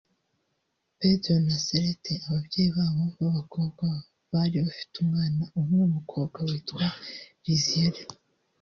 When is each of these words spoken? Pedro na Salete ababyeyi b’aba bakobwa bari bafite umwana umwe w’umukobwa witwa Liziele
Pedro 0.99 1.33
na 1.45 1.55
Salete 1.65 2.13
ababyeyi 2.27 2.69
b’aba 2.75 3.05
bakobwa 3.37 3.85
bari 4.31 4.57
bafite 4.65 4.93
umwana 5.03 5.43
umwe 5.57 5.75
w’umukobwa 5.81 6.37
witwa 6.49 6.85
Liziele 7.45 8.01